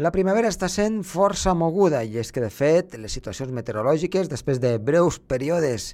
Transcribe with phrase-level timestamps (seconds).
[0.00, 4.56] La primavera està sent força moguda i és que, de fet, les situacions meteorològiques, després
[4.56, 5.90] de breus períodes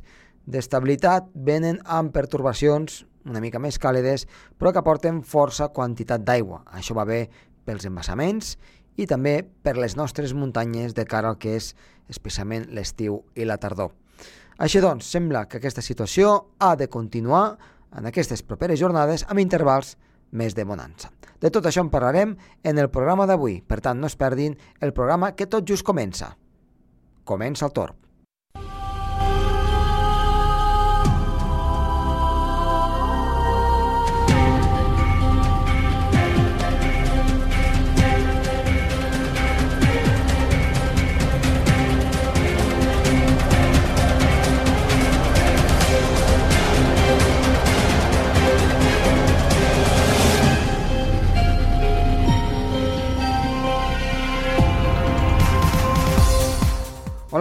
[0.46, 6.62] d'estabilitat, venen amb pertorbacions una mica més càlides, però que aporten força quantitat d'aigua.
[6.78, 7.24] Això va bé
[7.66, 8.54] pels embassaments
[8.94, 11.74] i també per les nostres muntanyes de cara al que és
[12.06, 13.90] especialment l'estiu i la tardor.
[14.62, 17.58] Així doncs, sembla que aquesta situació ha de continuar
[17.98, 19.96] en aquestes properes jornades amb intervals
[20.30, 21.17] més de bonança.
[21.38, 22.34] De tot això en parlarem
[22.66, 26.34] en el programa d'avui, per tant no es perdin el programa que tot just comença.
[27.24, 28.07] Comença el torb.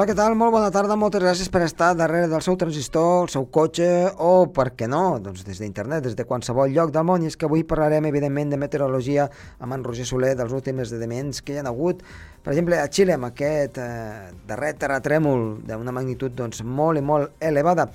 [0.07, 0.37] Què tal?
[0.39, 3.87] Molt bona tarda, moltes gràcies per estar darrere del seu transistor, el seu cotxe
[4.23, 7.25] o, per què no, doncs des d'internet, des de qualsevol lloc del món.
[7.25, 9.25] I és que avui parlarem, evidentment, de meteorologia
[9.59, 12.05] amb en Roger Soler dels últims esdeveniments que hi ha hagut,
[12.45, 17.43] per exemple, a Xile, amb aquest eh, darrer terratrèmol d'una magnitud doncs, molt i molt
[17.43, 17.89] elevada.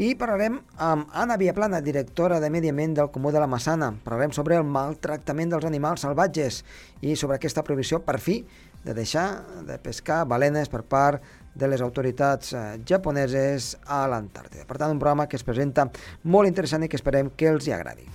[0.00, 3.90] I parlarem amb Anna Viaplana, directora de Medi Ambient del Comú de la Massana.
[4.00, 6.62] Parlarem sobre el maltractament dels animals salvatges
[7.04, 8.40] i sobre aquesta prohibició, per fi,
[8.84, 11.20] de deixar de pescar balenes per part
[11.54, 14.66] de les autoritats eh, japoneses a l'Antàrtida.
[14.68, 15.88] Per tant, un programa que es presenta
[16.24, 18.08] molt interessant i que esperem que els hi agradi.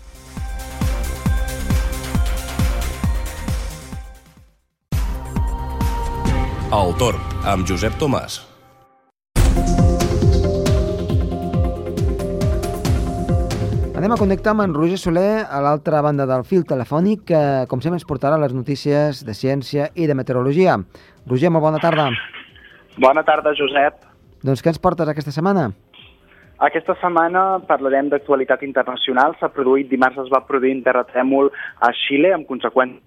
[6.75, 8.41] El Torb, amb Josep Tomàs.
[13.95, 17.41] Anem a connectar amb en Roger Soler a l'altra banda del fil telefònic que,
[17.71, 20.75] com sempre, ens portarà les notícies de ciència i de meteorologia.
[21.31, 22.09] Roger, molt bona tarda.
[23.01, 23.99] Bona tarda, Josep.
[24.45, 25.71] Doncs què ens portes aquesta setmana?
[26.65, 29.35] Aquesta setmana parlarem d'actualitat internacional.
[29.39, 31.51] S'ha produït, dimarts es va produir un terratrèmol
[31.83, 33.03] a Xile amb conseqüències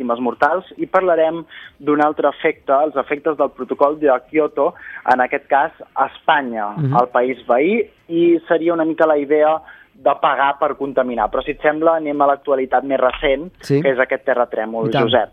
[0.00, 1.42] víctimes mortals i parlarem
[1.78, 4.74] d'un altre efecte, els efectes del protocol de Kyoto,
[5.12, 7.00] en aquest cas a Espanya, uh -huh.
[7.02, 9.60] el país veí, i seria una mica la idea
[9.94, 11.30] de pagar per contaminar.
[11.30, 13.82] Però si et sembla, anem a l'actualitat més recent, sí.
[13.82, 15.30] que és aquest terratrèmol, Josep.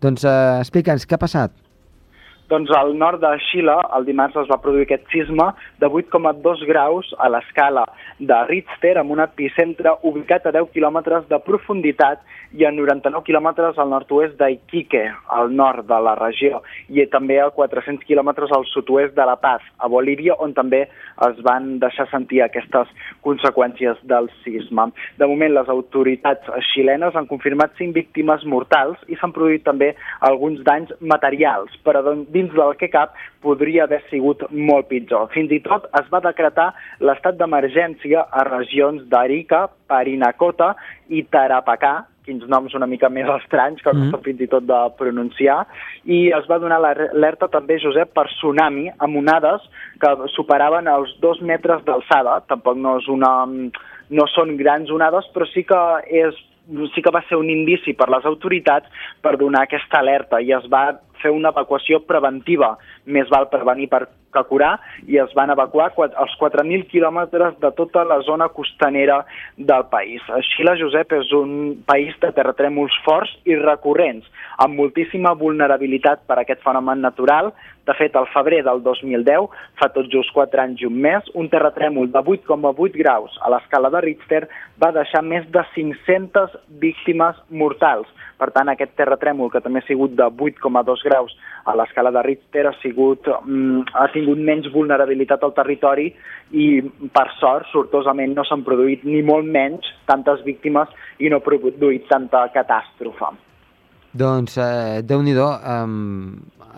[0.00, 1.50] Doncs uh, explica'ns, què ha passat?
[2.48, 5.50] Doncs al nord de Xile, el dimarts es va produir aquest sisme
[5.82, 7.82] de 8,2 graus a l'escala
[8.18, 12.22] de Richter, amb un epicentre ubicat a 10 quilòmetres de profunditat
[12.56, 17.50] i a 99 quilòmetres al nord-oest d'Iquique, al nord de la regió, i també a
[17.52, 20.86] 400 quilòmetres al sud-oest de La Paz, a Bolívia, on també
[21.28, 22.88] es van deixar sentir aquestes
[23.28, 24.88] conseqüències del sisme.
[25.20, 29.92] De moment, les autoritats xilenes han confirmat 5 víctimes mortals i s'han produït també
[30.24, 32.00] alguns danys materials, però
[32.38, 35.28] dins del que cap podria haver sigut molt pitjor.
[35.34, 36.70] Fins i tot es va decretar
[37.04, 40.74] l'estat d'emergència a regions d'Arica, Parinacota
[41.08, 41.96] i Tarapacà,
[42.28, 44.20] quins noms una mica més estranys que mm.
[44.26, 45.62] fins i tot de pronunciar,
[46.04, 49.64] i es va donar l'alerta també, Josep, per tsunami amb onades
[50.02, 52.42] que superaven els dos metres d'alçada.
[52.52, 53.32] Tampoc no és una
[54.08, 55.80] no són grans onades, però sí que
[56.24, 56.36] és
[56.92, 58.88] sí que va ser un indici per les autoritats
[59.24, 60.90] per donar aquesta alerta i es va
[61.22, 62.76] fer una evacuació preventiva.
[63.08, 64.74] Més val prevenir per que curar
[65.08, 69.22] i es van evacuar els 4.000 quilòmetres de tota la zona costanera
[69.56, 70.22] del país.
[70.52, 76.44] Xile, Josep, és un país de terratrèmols forts i recurrents, amb moltíssima vulnerabilitat per a
[76.44, 77.52] aquest fenomen natural.
[77.88, 79.48] De fet, al febrer del 2010,
[79.80, 83.88] fa tot just 4 anys i un mes, un terratrèmol de 8,8 graus a l'escala
[83.94, 84.44] de Richter
[84.76, 88.10] va deixar més de 500 víctimes mortals.
[88.38, 91.32] Per tant, aquest terratrèmol, que també ha sigut de 8,2 graus
[91.64, 96.08] a l'escala de Richter, ha, sigut, mm, ha tingut menys vulnerabilitat al territori
[96.50, 96.68] i,
[97.12, 100.88] per sort, sortosament no s'han produït ni molt menys tantes víctimes
[101.18, 103.34] i no ha produït tanta catàstrofe.
[104.18, 105.86] Doncs, eh, Déu-n'hi-do, eh,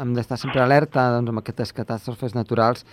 [0.01, 2.85] hem d'estar sempre alerta doncs, amb aquestes catàstrofes naturals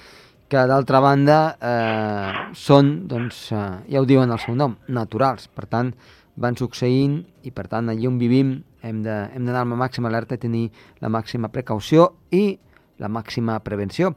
[0.48, 5.50] que d'altra banda eh, són, doncs, eh, ja ho diuen el seu nom, naturals.
[5.51, 5.92] Per tant,
[6.38, 10.42] van succeint i per tant allí on vivim hem d'anar amb la màxima alerta i
[10.42, 10.68] tenir
[11.01, 12.60] la màxima precaució i
[13.01, 14.13] la màxima prevenció.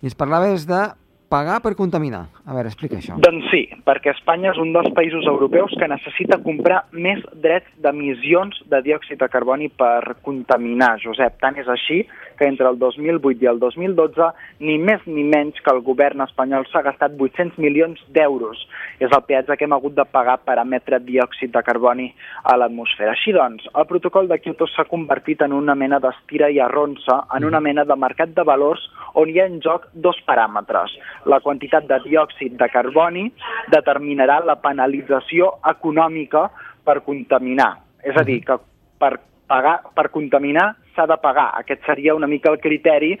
[0.00, 0.80] I ens parlaves de
[1.28, 2.26] pagar per contaminar.
[2.48, 3.18] A veure, explica això.
[3.20, 8.62] Doncs sí, perquè Espanya és un dels països europeus que necessita comprar més drets d'emissions
[8.72, 11.36] de diòxid de carboni per contaminar, Josep.
[11.42, 12.02] Tant és així
[12.38, 14.30] que entre el 2008 i el 2012
[14.64, 18.64] ni més ni menys que el govern espanyol s'ha gastat 800 milions d'euros.
[19.02, 22.08] És el peatge que hem hagut de pagar per emetre diòxid de carboni
[22.44, 23.12] a l'atmosfera.
[23.12, 27.44] Així doncs, el protocol de Kyoto s'ha convertit en una mena d'estira i arronsa, en
[27.44, 28.88] una mena de mercat de valors
[29.18, 30.94] on hi ha en joc dos paràmetres.
[31.26, 33.26] La quantitat de diòxid de carboni
[33.74, 36.48] determinarà la penalització econòmica
[36.84, 37.72] per contaminar.
[38.06, 38.58] És a dir, que
[38.98, 39.16] per,
[39.48, 41.48] pagar, per contaminar s'ha de pagar.
[41.60, 43.12] Aquest seria una mica el criteri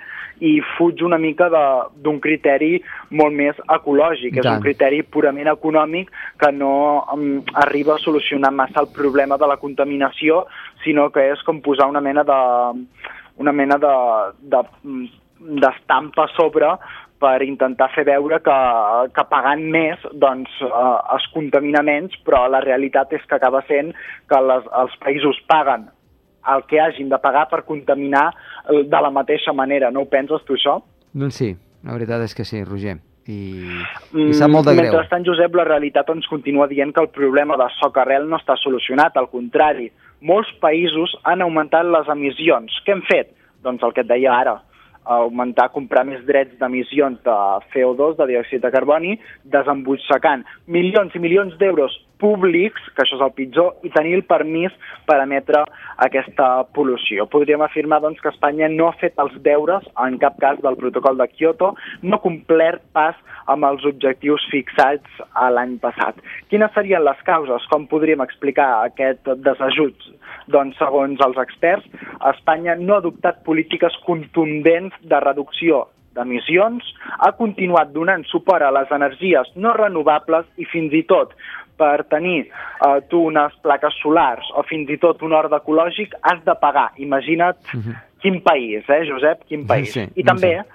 [0.44, 2.76] i fuig una mica d'un criteri
[3.20, 4.38] molt més ecològic.
[4.40, 6.10] És un criteri purament econòmic
[6.40, 6.72] que no
[7.14, 7.28] um,
[7.64, 10.44] arriba a solucionar massa el problema de la contaminació,
[10.84, 12.40] sinó que és com posar una mena de
[13.38, 13.94] una mena de,
[14.50, 14.62] de
[15.38, 16.72] d'estampa a sobre
[17.18, 18.56] per intentar fer veure que,
[19.14, 23.92] que pagant més doncs, eh, es contamina menys, però la realitat és que acaba sent
[24.30, 25.88] que les, els països paguen
[26.48, 28.30] el que hagin de pagar per contaminar
[28.68, 29.90] de la mateixa manera.
[29.90, 30.78] No ho penses tu, això?
[31.12, 31.52] Doncs sí,
[31.84, 32.96] la veritat és que sí, Roger.
[33.28, 33.38] I,
[34.16, 34.88] i sap molt de greu.
[34.88, 38.56] Mentrestant, Josep, la realitat ens continua dient que el problema de soc arrel no està
[38.56, 39.18] solucionat.
[39.20, 39.90] Al contrari,
[40.24, 42.80] molts països han augmentat les emissions.
[42.86, 43.34] Què hem fet?
[43.66, 44.56] Doncs el que et deia ara,
[45.08, 47.38] augmentar, comprar més drets d'emissions de
[47.72, 53.34] CO2, de diòxid de carboni, desembutxacant milions i milions d'euros públics, que això és el
[53.36, 54.74] pitjor, i tenir el permís
[55.08, 55.64] per emetre
[56.04, 57.28] aquesta pol·lució.
[57.30, 61.18] Podríem afirmar doncs, que Espanya no ha fet els deures, en cap cas, del protocol
[61.20, 63.18] de Kyoto, no ha complert pas
[63.48, 65.22] amb els objectius fixats
[65.56, 66.18] l'any passat.
[66.52, 67.66] Quines serien les causes?
[67.72, 70.08] Com podríem explicar aquest desajut?
[70.52, 71.86] Doncs, segons els experts,
[72.32, 75.86] Espanya no ha adoptat polítiques contundents de reducció
[76.18, 76.84] d'emissions,
[77.18, 81.34] ha continuat donant suport a les energies no renovables i fins i tot
[81.78, 86.42] per tenir eh, tu unes plaques solars o fins i tot un hort ecològic has
[86.44, 86.90] de pagar.
[86.98, 87.82] Imagina't uh mhm.
[87.90, 87.96] -huh.
[88.20, 89.44] quin país, eh, Josep?
[89.48, 89.92] Quin país.
[89.92, 90.68] Sí, I també sí.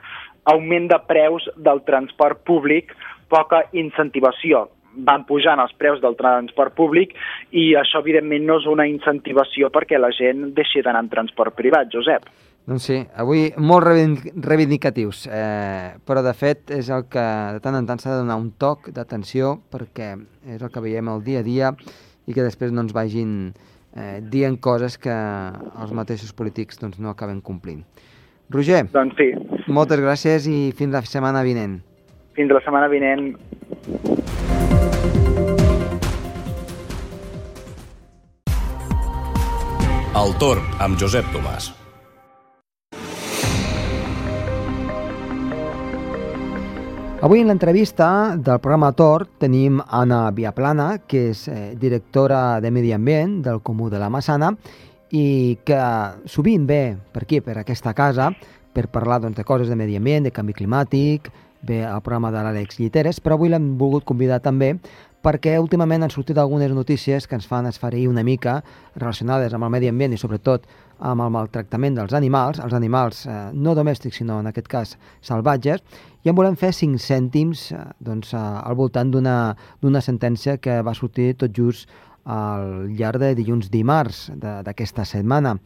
[0.45, 2.95] augment de preus del transport públic,
[3.27, 7.15] poca incentivació van pujant els preus del transport públic
[7.51, 11.89] i això, evidentment, no és una incentivació perquè la gent deixi d'anar en transport privat,
[11.93, 12.27] Josep.
[12.63, 17.23] Doncs sí, avui molt reivindicatius, eh, però de fet és el que
[17.57, 20.13] de tant en tant s'ha de donar un toc d'atenció perquè
[20.47, 21.73] és el que veiem el dia a dia
[22.23, 27.11] i que després no ens vagin eh, dient coses que els mateixos polítics doncs, no
[27.11, 27.83] acaben complint.
[28.47, 29.33] Roger, doncs sí.
[29.67, 31.81] moltes gràcies i fins la setmana vinent.
[32.39, 33.33] Fins la setmana vinent.
[40.15, 41.73] El torn amb Josep Tomàs.
[47.23, 52.91] Avui en l'entrevista del programa Tor tenim Anna Viaplana, que és eh, directora de Medi
[52.91, 54.49] Ambient del Comú de la Massana
[55.15, 55.77] i que
[56.27, 58.27] sovint ve per aquí, per aquesta casa,
[58.75, 61.31] per parlar doncs, de coses de medi ambient, de canvi climàtic,
[61.63, 64.73] ve al programa de l'Àlex Lliteres, però avui l'hem volgut convidar també
[65.23, 68.57] perquè últimament han sortit algunes notícies que ens fan esferir una mica
[68.95, 70.67] relacionades amb el medi ambient i sobretot
[70.99, 75.83] amb el maltractament dels animals, els animals eh, no domèstics sinó en aquest cas salvatges,
[76.23, 80.95] i en volem fer 5 cèntims eh, doncs, eh, al voltant d'una sentència que va
[80.95, 81.89] sortir tot just
[82.23, 85.57] al llarg de dilluns dimarts d'aquesta setmana.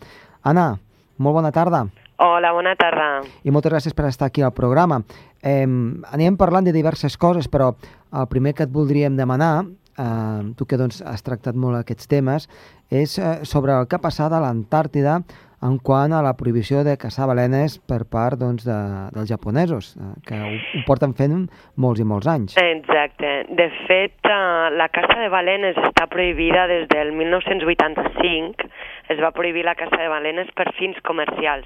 [0.41, 0.71] Anna,
[1.17, 1.85] molt bona tarda.
[2.19, 3.21] Hola, bona tarda.
[3.45, 5.03] I moltes gràcies per estar aquí al programa.
[5.45, 5.67] Eh,
[6.09, 7.75] anem parlant de diverses coses, però
[8.09, 9.67] el primer que et voldríem demanar,
[10.01, 12.49] eh, tu que doncs, has tractat molt aquests temes,
[12.89, 15.19] és eh, sobre el que ha passat a l'Antàrtida
[15.61, 18.77] en quant a la prohibició de caçar balenes per part doncs, de,
[19.15, 21.47] dels japonesos, eh, que ho, ho porten fent
[21.81, 22.57] molts i molts anys.
[22.61, 23.31] Exacte.
[23.57, 28.69] De fet, eh, la caça de balenes està prohibida des del 1985.
[29.09, 31.65] Es va prohibir la caça de balenes per fins comercials.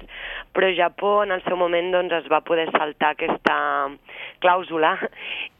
[0.56, 3.56] Però Japó en el seu moment doncs, es va poder saltar aquesta
[4.40, 4.94] clàusula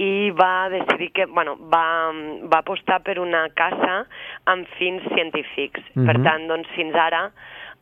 [0.00, 2.12] i va decidir que, bueno, va,
[2.48, 4.04] va apostar per una caça
[4.48, 5.82] amb fins científics.
[5.92, 6.06] Uh -huh.
[6.06, 6.24] Per mhm.
[6.24, 7.28] tant, doncs, fins ara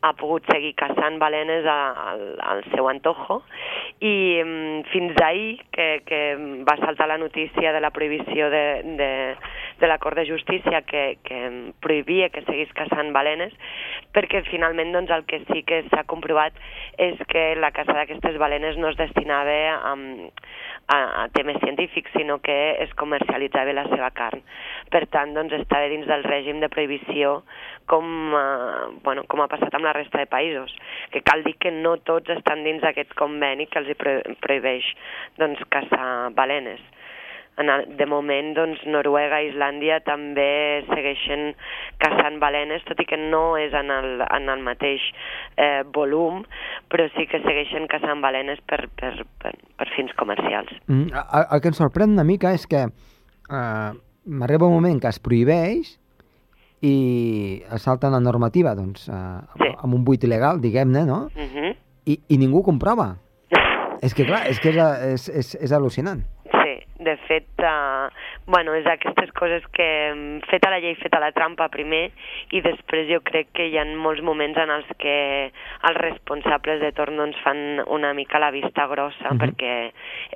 [0.01, 3.41] ha pogut seguir caçant balenes al, al seu antojo.
[4.01, 6.21] I mm, fins ahir que, que
[6.67, 8.65] va saltar la notícia de la prohibició de,
[8.97, 9.11] de,
[9.81, 13.53] de l'acord de justícia que, que prohibia que seguís caçant balenes,
[14.15, 16.55] perquè finalment doncs, el que sí que s'ha comprovat
[17.01, 19.95] és que la caça d'aquestes balenes no es destinava a,
[20.93, 24.45] a, a temes científics, sinó que es comercialitzava la seva carn.
[24.93, 27.41] Per tant, doncs, estava dins del règim de prohibició
[27.89, 28.05] com,
[28.37, 30.73] eh, bueno, com ha passat amb la resta de països,
[31.11, 34.93] que cal dir que no tots estan dins d'aquest conveni que els hi prohibeix
[35.41, 36.81] doncs, caçar balenes.
[37.61, 41.51] En el, de moment, doncs, Noruega i Islàndia també segueixen
[42.01, 45.03] caçant balenes, tot i que no és en el, en el mateix
[45.61, 46.41] eh, volum,
[46.89, 49.13] però sí que segueixen caçant balenes per, per,
[49.43, 50.73] per, per fins comercials.
[50.87, 53.89] Mm, el, el que ens sorprèn una mica és que eh,
[54.25, 55.95] m'arriba un moment que es prohibeix
[56.81, 59.69] i salta la normativa doncs, eh, sí.
[59.77, 61.27] amb un buit il·legal, diguem-ne, no?
[61.35, 61.49] Mhm.
[61.53, 61.75] -huh.
[62.05, 63.17] I, I ningú comprova.
[64.01, 64.79] és que, clar, és que és,
[65.13, 66.23] és, és, és al·lucinant.
[67.01, 67.47] De fet,
[68.47, 72.09] bueno, és aquestes coses que mm, feta la llei, feta la trampa primer,
[72.51, 75.15] i després jo crec que hi ha molts moments en els que
[75.51, 79.37] els responsables de torn doncs, fan una mica la vista grossa, uh mhm.
[79.37, 79.41] -huh.
[79.45, 79.91] perquè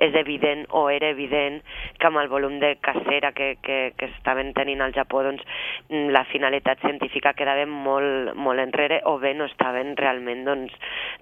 [0.06, 1.62] és evident, o era evident,
[1.98, 5.42] que amb el volum de cacera que, que, que estaven tenint al Japó, doncs,
[5.88, 10.72] mm, la finalitat científica quedava molt, molt enrere, o bé no estaven realment doncs,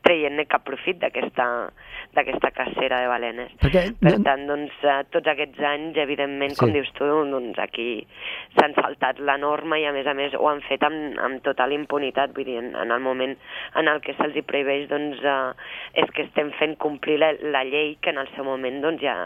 [0.02, 3.52] traient-ne cap profit d'aquesta cacera de balenes.
[3.62, 6.60] Perquè, per tant, doncs, eh, tots aquests anys, evidentment, sí.
[6.60, 7.88] com dius tu, doncs aquí
[8.58, 11.74] s'han saltat la norma i a més a més ho han fet amb, amb total
[11.76, 13.34] impunitat, vull dir, en, en el moment
[13.80, 15.40] en el que se'ls hi prohibeix, doncs eh,
[16.04, 19.16] és que estem fent complir la, la llei que en el seu moment doncs ja,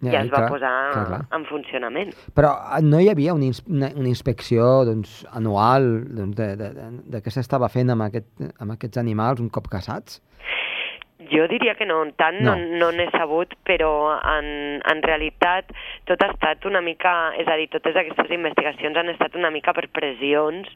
[0.00, 1.20] ja, ja es va clar, posar clar, clar.
[1.36, 2.14] en funcionament.
[2.36, 6.88] Però eh, no hi havia una, una, una inspecció doncs, anual doncs, de, de, de,
[7.14, 10.20] de què s'estava fent amb, aquest, amb aquests animals un cop caçats?
[11.30, 15.70] Jo diria que no, tant no n'he no, no sabut, però en, en realitat
[16.08, 19.74] tot ha estat una mica, és a dir, totes aquestes investigacions han estat una mica
[19.76, 20.68] per pressions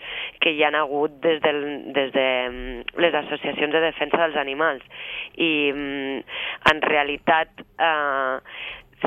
[0.44, 1.60] que hi han hagut des, del,
[1.96, 4.86] des de mm, les associacions de defensa dels animals.
[5.34, 6.22] I mm,
[6.70, 8.38] en realitat eh,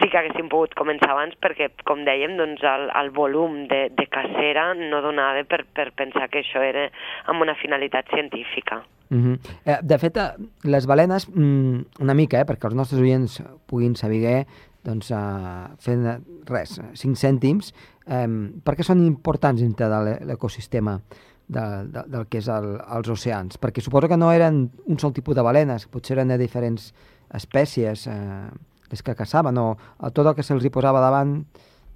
[0.01, 4.05] sí que haguéssim pogut començar abans perquè, com dèiem, doncs el, el volum de, de
[4.11, 6.87] cacera no donava per, per pensar que això era
[7.31, 8.83] amb una finalitat científica.
[9.09, 9.39] Mm -hmm.
[9.65, 10.31] eh, de fet, eh,
[10.63, 14.45] les balenes, mm, una mica, eh, perquè els nostres oients puguin saber,
[14.83, 17.73] doncs, eh, fent res, 5 cèntims,
[18.07, 18.27] eh,
[18.63, 20.99] per què són importants dintre de l'ecosistema
[21.47, 21.61] de,
[21.93, 23.57] de, del que és el, els oceans?
[23.57, 26.93] Perquè suposo que no eren un sol tipus de balenes, potser eren de diferents
[27.33, 28.49] espècies eh,
[28.91, 31.41] les que caçaven, o tot el que se'ls hi posava davant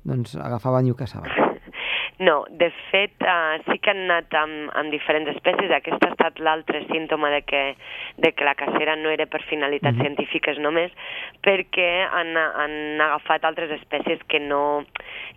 [0.04, 1.41] doncs agafaven i ho caçaven.
[2.22, 5.72] No, de fet, uh, sí que han anat amb, amb diferents espècies.
[5.74, 7.62] Aquest ha estat l'altre símptoma de que,
[8.22, 10.06] de que la cacera no era per finalitats mm -hmm.
[10.06, 10.92] científiques només,
[11.42, 14.86] perquè han, han agafat altres espècies que no,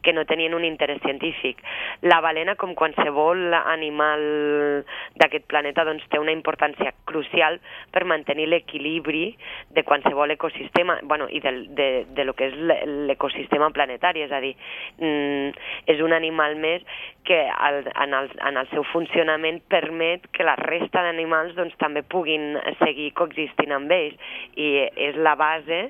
[0.03, 1.57] que no tenien un interès científic.
[2.03, 4.85] La balena, com qualsevol animal
[5.17, 7.61] d'aquest planeta, doncs, té una importància crucial
[7.91, 9.37] per mantenir l'equilibri
[9.71, 14.41] de qualsevol ecosistema, bueno, i de, de, de lo que és l'ecosistema planetari, és a
[14.41, 14.55] dir,
[14.99, 15.49] mm,
[15.87, 20.47] és un animal més més que el, en, el, en el seu funcionament permet que
[20.47, 25.81] la resta d'animals doncs, també puguin seguir coexistint amb ells i és la base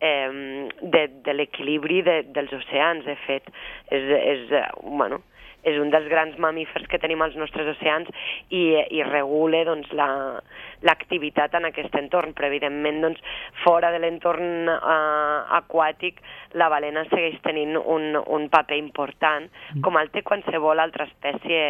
[0.00, 3.48] eh, de, de l'equilibri de, dels oceans, de fet.
[3.94, 4.50] És, és,
[4.82, 5.22] bueno,
[5.64, 8.10] és un dels grans mamífers que tenim als nostres oceans
[8.50, 13.22] i, i regula doncs, l'activitat la, en aquest entorn, però evidentment doncs,
[13.64, 16.20] fora de l'entorn uh, aquàtic
[16.58, 19.84] la balena segueix tenint un, un paper important, mm.
[19.86, 21.64] com el té qualsevol altra espècie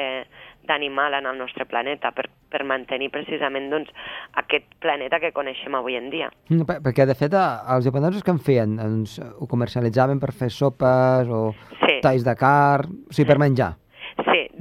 [0.65, 3.93] d'animal en el nostre planeta per, per mantenir precisament doncs,
[4.41, 6.31] aquest planeta que coneixem avui en dia.
[6.49, 8.77] Mm, perquè, de fet, els japonesos que en feien?
[8.81, 11.47] Doncs, ho comercialitzaven per fer sopes o
[11.85, 12.01] sí.
[12.05, 13.75] talls de car, o sigui, per menjar?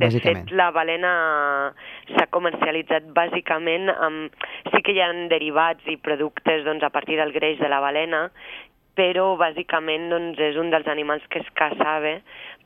[0.02, 1.14] De fet la balena
[2.14, 4.46] s'ha comercialitzat bàsicament amb...
[4.74, 8.24] Sí que hi ha derivats i productes doncs, a partir del greix de la balena,
[8.98, 12.18] però bàsicament doncs, és un dels animals que es caçava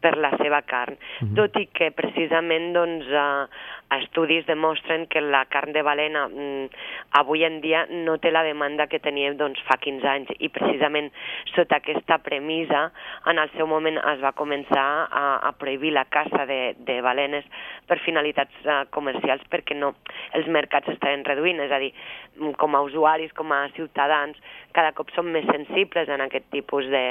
[0.01, 1.31] per la seva carn, uh mhm.
[1.31, 1.35] -huh.
[1.35, 3.47] tot i que precisament doncs, eh,
[3.89, 6.67] estudis demostren que la carn de balena mm,
[7.19, 11.09] avui en dia no té la demanda que tenia doncs, fa 15 anys i precisament
[11.53, 12.89] sota aquesta premissa
[13.31, 17.47] en el seu moment es va començar a, a prohibir la caça de, de balenes
[17.87, 19.93] per finalitats uh, comercials perquè no,
[20.35, 21.93] els mercats estaven reduint, és a dir,
[22.35, 24.37] mm, com a usuaris, com a ciutadans,
[24.75, 27.05] cada cop som més sensibles en aquest tipus de,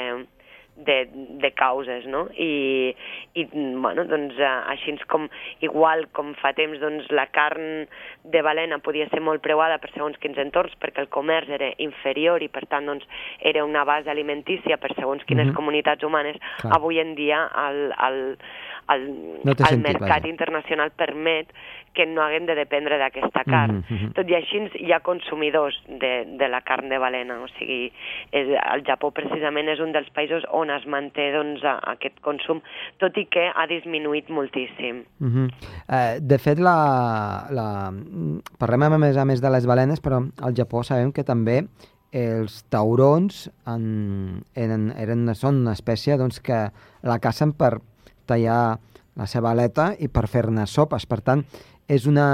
[0.77, 1.09] de,
[1.41, 2.27] de causes, no?
[2.37, 2.93] I,
[3.33, 5.27] i bueno, doncs, eh, així com,
[5.65, 7.87] igual com fa temps, doncs, la carn
[8.27, 12.43] de balena podia ser molt preuada per segons quins entorns, perquè el comerç era inferior
[12.45, 13.07] i, per tant, doncs,
[13.39, 15.55] era una base alimentícia per segons quines mm -hmm.
[15.55, 16.75] comunitats humanes, Clar.
[16.75, 18.37] avui en dia el, el,
[18.93, 19.07] el,
[19.43, 20.31] no el sentit, mercat vaja.
[20.31, 21.51] internacional permet
[21.97, 23.81] que no haguem de dependre d'aquesta carn.
[23.81, 24.11] Mhm, mhm.
[24.13, 27.91] Tot i així hi ha consumidors de, de la carn de balena, o sigui,
[28.31, 31.65] és, el Japó precisament és un dels països on es manté doncs,
[31.95, 32.61] aquest consum,
[33.01, 35.03] tot i que ha disminuït moltíssim.
[35.19, 35.49] Uh -huh.
[35.89, 37.91] eh, de fet, la, la...
[38.59, 41.63] parlem a més a més de les balenes, però al Japó sabem que també
[42.11, 46.69] els taurons en, eren, eren, són una espècie doncs, que
[47.03, 47.79] la cacen per
[48.27, 48.77] tallar
[49.17, 51.07] la seva aleta i per fer-ne sopes.
[51.09, 51.43] Per tant,
[51.89, 52.27] és una,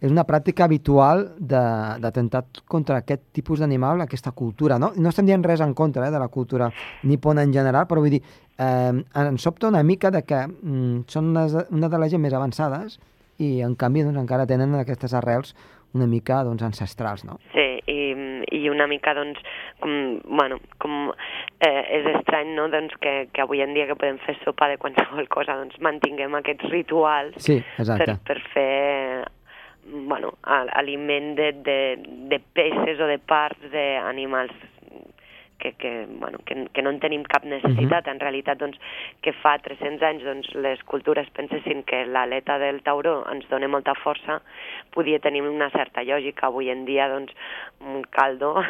[0.00, 4.78] és una pràctica habitual d'atemptat contra aquest tipus d'animal, aquesta cultura.
[4.78, 4.92] No?
[4.96, 6.70] no estem dient res en contra eh, de la cultura
[7.04, 8.22] nipona en general, però vull dir,
[8.58, 8.92] eh,
[9.24, 13.00] ens sobta una mica de que mm, són una, una de les gent més avançades
[13.42, 15.54] i en canvi doncs, encara tenen aquestes arrels
[15.96, 17.38] una mica doncs, ancestrals, no?
[17.54, 18.12] Sí, i,
[18.54, 19.40] i una mica, doncs,
[19.82, 21.10] com, bueno, com
[21.60, 24.78] eh, és estrany, no?, doncs, que, que avui en dia que podem fer sopa de
[24.82, 28.18] qualsevol cosa, doncs, mantinguem aquests rituals sí, exacte.
[28.26, 29.26] per, per fer
[29.86, 31.80] bueno, aliment de, de,
[32.30, 34.54] de peces o de parts d'animals
[35.58, 38.04] que, que, bueno, que, que no en tenim cap necessitat.
[38.04, 38.14] Uh -huh.
[38.14, 38.78] En realitat, doncs,
[39.22, 43.94] que fa 300 anys doncs, les cultures pensessin que l'aleta del tauró ens dona molta
[43.94, 44.40] força,
[44.90, 46.46] podia tenir una certa lògica.
[46.46, 47.32] Avui en dia, doncs,
[47.80, 48.62] un caldo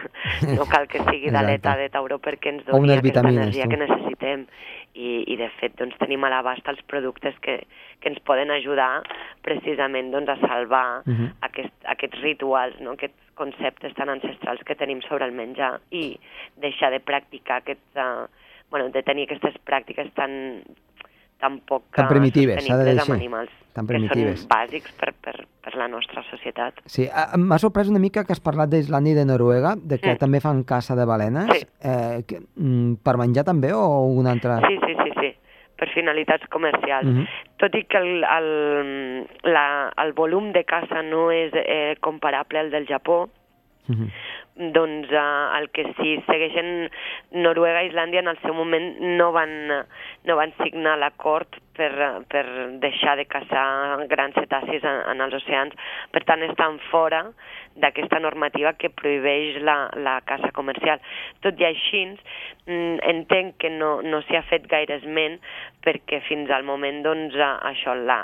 [0.57, 3.71] no cal que sigui d'aleta de tauró perquè ens doni aquesta energia tu.
[3.71, 4.47] que necessitem
[4.95, 7.59] i, i de fet doncs, tenim a l'abast els productes que,
[8.01, 9.03] que ens poden ajudar
[9.43, 11.31] precisament doncs, a salvar uh -huh.
[11.41, 12.93] aquest, aquests rituals, no?
[12.93, 16.19] aquests conceptes tan ancestrals que tenim sobre el menjar i
[16.57, 18.27] deixar de practicar aquests, uh,
[18.71, 20.63] bueno, de tenir aquestes pràctiques tan,
[21.41, 24.41] tan poc tan primitives, s'ha de amb animals, tan primitives.
[24.41, 26.81] que són bàsics per, per, per la nostra societat.
[26.87, 30.21] Sí, m'ha sorprès una mica que has parlat d'Islàndia i de Noruega, de que sí.
[30.21, 31.53] també fan caça de balenes.
[31.53, 31.67] Sí.
[31.83, 34.61] Eh, que, mm, per menjar també o una altra...?
[34.67, 35.35] Sí, sí, sí, sí
[35.77, 37.05] per finalitats comercials.
[37.05, 37.19] Mhm.
[37.19, 37.57] Mm -hmm.
[37.61, 42.71] Tot i que el, el, la, el volum de caça no és eh, comparable al
[42.71, 43.29] del Japó,
[43.89, 44.11] Mm -hmm.
[44.57, 46.89] Doncs eh, el que sí segueixen
[47.37, 49.53] Noruega i Islàndia en el seu moment no van,
[50.25, 51.91] no van signar l'acord per,
[52.33, 52.45] per
[52.81, 53.67] deixar de caçar
[54.09, 55.77] grans cetacis en, en els oceans,
[56.13, 57.27] per tant estan fora
[57.77, 61.03] d'aquesta normativa que prohibeix la, la caça comercial.
[61.45, 62.07] Tot i així,
[62.65, 65.37] mm, entenc que no, no s'hi ha fet gaire esment
[65.85, 68.23] perquè fins al moment doncs, això, la,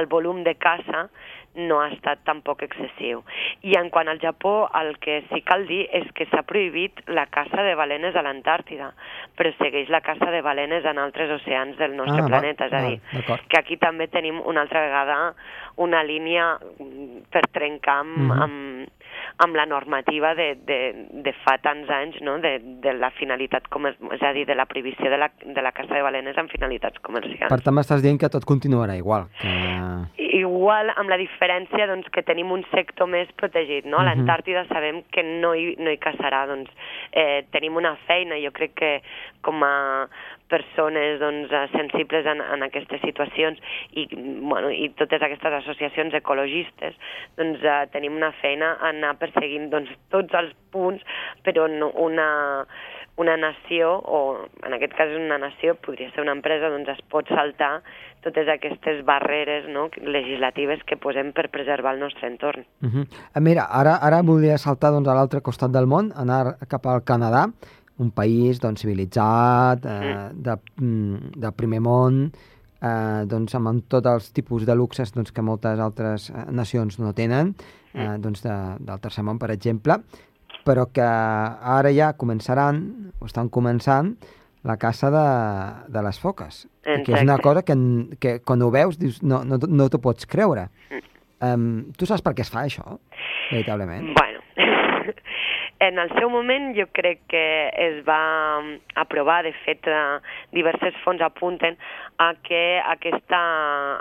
[0.00, 1.06] el volum de caça
[1.54, 3.22] no ha estat tampoc excessiu.
[3.62, 7.26] I en quant al Japó, el que sí cal dir és que s'ha prohibit la
[7.26, 8.92] caça de balenes a l'Antàrtida,
[9.38, 12.66] però segueix la caça de balenes en altres oceans del nostre Ah, planeta.
[12.66, 13.46] És a dir, d'acord.
[13.48, 15.34] que aquí també tenim una altra vegada
[15.76, 18.42] una línia mm, per trencar amb, Mhm.
[18.42, 18.88] amb,
[19.38, 20.78] amb la normativa de, de,
[21.24, 22.38] de fa tants anys, no?
[22.38, 25.62] de, de la finalitat, com és, és a dir, de la prohibició de la, de
[25.62, 27.48] la caça de balenes amb finalitats comercials.
[27.50, 29.26] Per tant, m'estàs dient que tot continuarà igual.
[29.40, 29.54] Que...
[30.38, 33.84] Igual amb la diferència doncs, que tenim un sector més protegit.
[33.86, 33.98] No?
[33.98, 34.08] A Mhm.
[34.08, 36.46] l'Antàrtida sabem que no hi, no hi caçarà.
[36.46, 36.70] Doncs,
[37.12, 39.02] eh, tenim una feina, jo crec que
[39.42, 40.08] com a
[40.48, 43.60] persones doncs, eh, sensibles en, en aquestes situacions
[43.92, 46.96] i, bueno, i totes aquestes associacions ecologistes,
[47.38, 51.02] doncs eh, tenim una feina a anar perseguint doncs, tots els punts,
[51.46, 52.28] però no una,
[53.16, 57.28] una nació, o en aquest cas una nació, podria ser una empresa, doncs es pot
[57.30, 57.78] saltar
[58.24, 62.64] totes aquestes barreres no, legislatives que posem per preservar el nostre entorn.
[62.82, 63.06] Uh -huh.
[63.40, 67.52] Mira, ara, ara volia saltar doncs, a l'altre costat del món, anar cap al Canadà,
[67.98, 72.32] un país doncs, civilitzat, eh, de, mm, de primer món,
[72.82, 77.12] eh, doncs, amb tots els tipus de luxes doncs, que moltes altres eh, nacions no
[77.14, 77.54] tenen,
[77.94, 80.00] eh, doncs, de, del tercer món, per exemple,
[80.64, 84.14] però que ara ja començaran, o estan començant,
[84.64, 85.24] la caça de,
[85.92, 86.62] de les foques.
[86.82, 87.42] Que és una Exacte.
[87.42, 87.74] cosa que,
[88.18, 90.70] que quan ho veus dius, no, no, no t'ho pots creure.
[91.44, 92.96] Um, tu saps per què es fa això,
[93.50, 94.14] veritablement?
[94.16, 94.40] Bueno,
[95.88, 97.44] en el seu moment jo crec que
[97.86, 100.18] es va mm, aprovar, de fet, eh,
[100.56, 101.76] diverses fonts apunten
[102.22, 103.40] a que aquesta,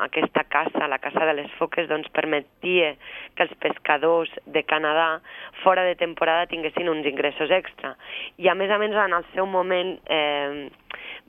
[0.05, 2.93] aquesta caça, la caça de les foques, doncs permetia
[3.35, 5.19] que els pescadors de Canadà
[5.63, 7.95] fora de temporada tinguessin uns ingressos extra.
[8.37, 10.69] I a més a més en el seu moment eh,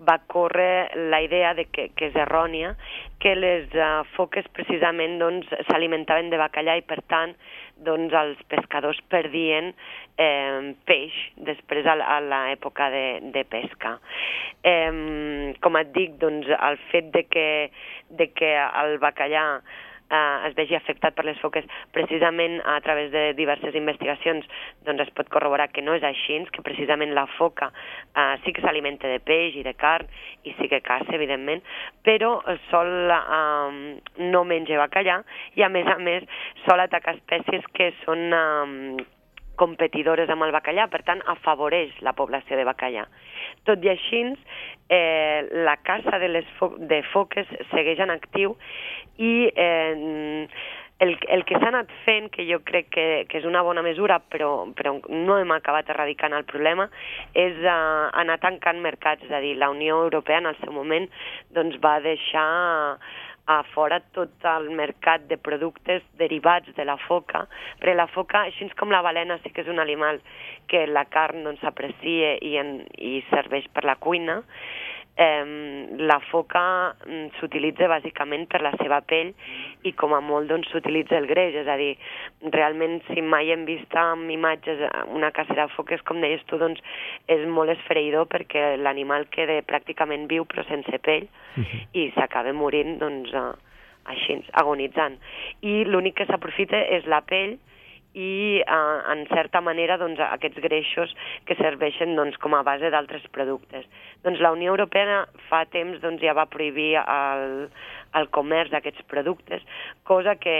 [0.03, 2.75] va córrer la idea de que, que és errònia,
[3.23, 7.35] que les uh, foques precisament doncs, s'alimentaven de bacallà i per tant
[7.87, 9.73] doncs, els pescadors perdien
[10.19, 11.15] eh, peix
[11.47, 13.97] després a, a l'època de, de pesca.
[14.63, 17.49] Eh, com et dic, doncs, el fet de que,
[18.11, 18.53] de que
[18.85, 19.47] el bacallà
[20.15, 24.47] eh, es vegi afectat per les foques precisament a través de diverses investigacions
[24.87, 28.63] doncs es pot corroborar que no és així, que precisament la foca eh, sí que
[28.65, 30.09] s'alimenta de peix i de carn
[30.45, 31.63] i sí que caça, evidentment,
[32.07, 32.37] però
[32.71, 33.99] sol eh,
[34.31, 35.21] no menja bacallà
[35.59, 36.25] i a més a més
[36.65, 39.05] sol atacar espècies que són eh,
[39.61, 43.07] competidores amb el bacallà, per tant afavoreix la població de bacallà.
[43.69, 44.23] Tot i així,
[44.93, 48.57] eh, la caça de, les fo de foques segueix en actiu
[49.17, 50.47] i eh,
[51.05, 54.21] el, el que s'ha anat fent, que jo crec que, que és una bona mesura,
[54.31, 56.87] però, però no hem acabat erradicant el problema,
[57.35, 57.75] és eh,
[58.23, 59.27] anar tancant mercats.
[59.27, 61.09] És a dir, la Unió Europea en el seu moment
[61.57, 62.47] doncs, va deixar
[63.47, 67.45] a fora tot el mercat de productes derivats de la foca,
[67.81, 70.21] perquè la foca, així com la balena, sí que és un animal
[70.71, 74.41] que la carn doncs, s'aprecia i, en, i serveix per la cuina,
[75.17, 79.33] eh, la foca mm, s'utilitza bàsicament per la seva pell
[79.87, 81.93] i com a molt doncs s'utilitza el greix, és a dir,
[82.55, 84.83] realment si mai hem vist amb imatges
[85.15, 86.83] una cacera de foques, com deies tu, doncs
[87.31, 91.65] és molt esfereïdor perquè l'animal queda pràcticament viu però sense pell uh mhm.
[91.65, 91.87] -huh.
[91.93, 93.53] i s'acaba morint doncs eh,
[94.05, 95.19] així, agonitzant.
[95.63, 97.59] I l'únic que s'aprofita és la pell
[98.15, 101.13] i eh, en certa manera doncs, aquests greixos
[101.47, 103.87] que serveixen doncs, com a base d'altres productes.
[104.25, 107.69] Doncs la Unió Europea fa temps doncs, ja va prohibir el,
[108.15, 109.65] el comerç d'aquests productes,
[110.07, 110.57] cosa que,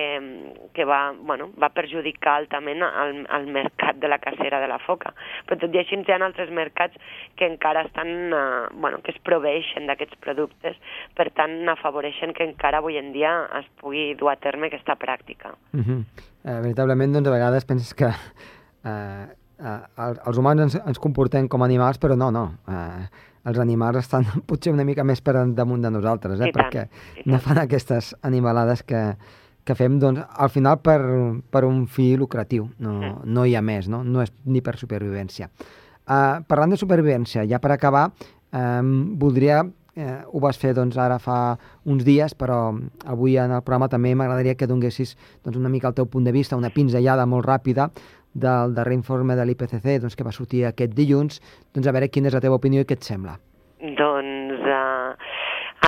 [0.75, 5.15] que va, bueno, va perjudicar altament el, el mercat de la cacera de la foca.
[5.47, 6.99] Però tot i així hi ha altres mercats
[7.39, 10.79] que encara estan, eh, bueno, que es proveixen d'aquests productes,
[11.15, 15.55] per tant afavoreixen que encara avui en dia es pugui dur a terme aquesta pràctica.
[15.73, 16.33] Uh -huh.
[16.45, 19.27] Eh, veritablement, doncs, a vegades penses que eh,
[19.59, 19.79] eh,
[20.15, 22.45] els humans ens, ens comportem com animals, però no, no.
[22.69, 26.53] Eh, els animals estan potser una mica més per damunt de nosaltres, eh?
[26.55, 26.87] perquè
[27.31, 29.03] no fan aquestes animalades que,
[29.65, 31.01] que fem doncs, al final per,
[31.51, 33.33] per un fi lucratiu, no, mm.
[33.37, 34.05] no hi ha més, no?
[34.05, 35.51] no és ni per supervivència.
[36.05, 38.11] Uh, parlant de supervivència, ja per acabar,
[38.53, 39.63] um, voldria,
[39.97, 42.75] uh, ho vas fer doncs, ara fa uns dies, però
[43.07, 46.35] avui en el programa també m'agradaria que donguessis doncs, una mica el teu punt de
[46.35, 47.91] vista, una pinzellada molt ràpida
[48.35, 51.41] del darrer informe de l'IPCC doncs, que va sortir aquest dilluns,
[51.75, 53.39] doncs a veure quina és la teva opinió i què et sembla.
[53.85, 55.15] Doncs, uh,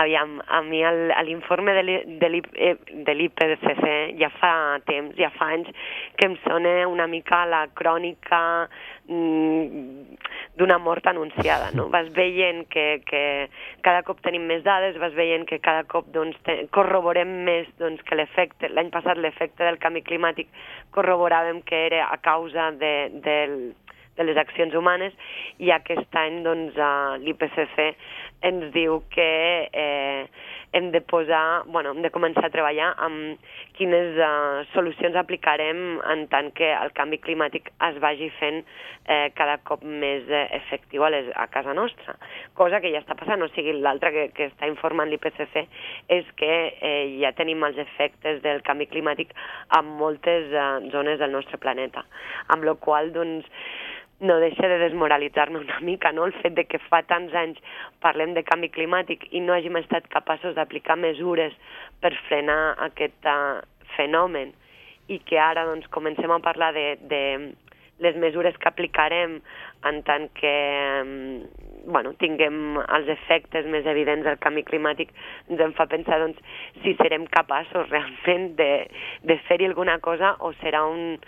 [0.00, 0.82] aviam, a mi
[1.26, 3.84] l'informe de l'IPCC
[4.20, 4.52] ja fa
[4.86, 5.68] temps, ja fa anys,
[6.16, 8.68] que em sona una mica la crònica
[9.06, 11.88] d'una mort anunciada, no?
[11.92, 13.22] Vas veient que, que
[13.86, 18.02] cada cop tenim més dades, vas veient que cada cop doncs, te, corroborem més doncs,
[18.08, 20.50] que l'efecte, l'any passat l'efecte del canvi climàtic
[20.96, 22.94] corroboràvem que era a causa de,
[23.26, 23.58] del,
[24.16, 25.14] de les accions humanes
[25.62, 26.78] i aquest any doncs,
[27.22, 27.92] l'IPCC
[28.44, 29.30] ens diu que
[29.72, 30.26] eh,
[30.76, 33.40] hem de posar, bueno, hem de començar a treballar amb
[33.78, 35.78] quines uh, solucions aplicarem
[36.12, 38.60] en tant que el canvi climàtic es vagi fent
[39.06, 42.16] eh, cada cop més eh, efectiu a, les, a casa nostra.
[42.58, 45.64] Cosa que ja està passant, o sigui, l'altre que, que està informant l'IPCC
[46.18, 49.32] és que eh, ja tenim els efectes del canvi climàtic
[49.78, 52.04] en moltes eh, zones del nostre planeta.
[52.52, 53.48] Amb la qual doncs,
[54.20, 56.24] no deixa de desmoralitzar-me una mica, no?
[56.24, 57.60] El fet de que fa tants anys
[58.04, 61.52] parlem de canvi climàtic i no hàgim estat capaços d'aplicar mesures
[62.00, 63.60] per frenar aquest uh,
[63.96, 64.54] fenomen
[65.12, 67.22] i que ara doncs, comencem a parlar de, de
[68.00, 69.38] les mesures que aplicarem
[69.88, 70.54] en tant que
[71.04, 71.44] um,
[71.86, 75.12] bueno, tinguem els efectes més evidents del canvi climàtic,
[75.50, 76.40] ens en fa pensar doncs,
[76.82, 78.70] si serem capaços realment de,
[79.28, 81.20] de fer-hi alguna cosa o serà un,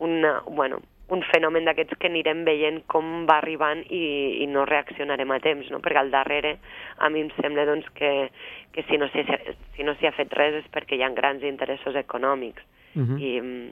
[0.00, 4.02] una, bueno, un fenomen d'aquests que anirem veient com va arribant i,
[4.44, 5.80] i no reaccionarem a temps, no?
[5.82, 6.56] perquè al darrere
[6.98, 8.30] a mi em sembla doncs, que,
[8.74, 9.24] que si no s'hi
[9.76, 12.62] si no ha fet res és perquè hi ha grans interessos econòmics.
[12.94, 13.18] Uh -huh.
[13.18, 13.70] I mm,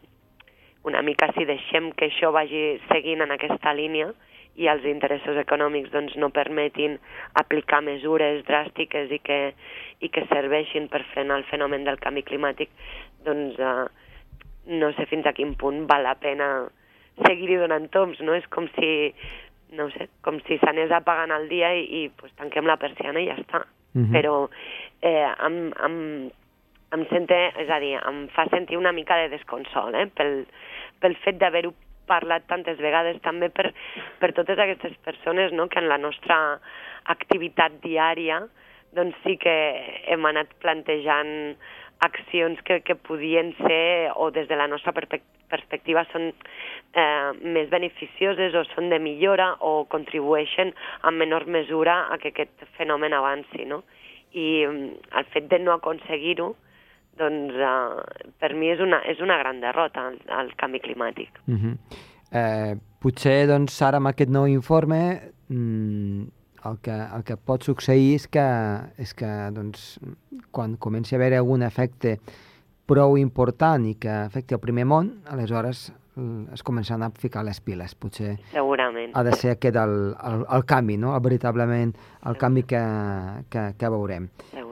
[0.84, 4.12] una mica si deixem que això vagi seguint en aquesta línia
[4.56, 6.98] i els interessos econòmics doncs, no permetin
[7.34, 9.54] aplicar mesures dràstiques i que,
[10.00, 12.70] i que serveixin per frenar el fenomen del canvi climàtic,
[13.24, 13.86] doncs eh,
[14.66, 16.48] no sé fins a quin punt val la pena
[17.26, 18.34] seguir-hi donant toms, no?
[18.34, 18.90] És com si,
[19.78, 23.28] no sé, com si s'anés apagant el dia i, i pues, tanquem la persiana i
[23.30, 23.64] ja està.
[23.94, 24.04] Uh mhm.
[24.04, 24.12] -huh.
[24.12, 24.48] Però
[25.02, 26.30] eh, em, em,
[26.92, 30.06] em sente, és a dir, em fa sentir una mica de desconsol, eh?
[30.14, 30.46] Pel,
[31.00, 31.74] pel fet d'haver-ho
[32.08, 33.72] parlat tantes vegades, també per,
[34.18, 35.68] per totes aquestes persones no?
[35.68, 36.58] que en la nostra
[37.04, 38.40] activitat diària
[38.96, 39.54] doncs sí que
[40.08, 41.56] hem anat plantejant
[42.00, 48.54] accions que, que podien ser, o des de la nostra perspectiva, són eh, més beneficioses
[48.54, 53.82] o són de millora o contribueixen en menor mesura a que aquest fenomen avanci, no?
[54.32, 56.52] I mm, el fet de no aconseguir-ho,
[57.18, 61.42] doncs eh, per mi és una, és una gran derrota el, el canvi climàtic.
[61.48, 61.76] Uh -huh.
[62.32, 68.14] eh, potser doncs ara amb aquest nou informe mm, el que, el que pot succeir
[68.16, 68.46] és que,
[68.98, 69.98] és que doncs,
[70.50, 72.18] quan comenci a haver algun efecte
[72.88, 75.88] prou important i que afecti el primer món, aleshores
[76.52, 77.94] es començaran a ficar les piles.
[77.94, 79.12] Potser Segurament.
[79.14, 81.14] ha de ser aquest el, el, el canvi, no?
[81.14, 81.94] El, veritablement
[82.26, 82.82] el canvi que,
[83.52, 84.26] que, que veurem.
[84.50, 84.67] Segurament.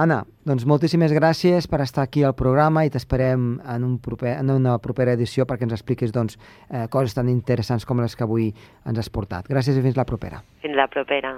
[0.00, 4.48] Anna, doncs moltíssimes gràcies per estar aquí al programa i t'esperem en, un proper, en
[4.54, 6.38] una propera edició perquè ens expliquis doncs,
[6.70, 8.48] eh, coses tan interessants com les que avui
[8.88, 9.50] ens has portat.
[9.52, 10.40] Gràcies i fins la propera.
[10.64, 11.36] Fins la propera.